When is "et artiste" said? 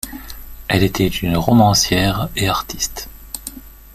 2.35-3.07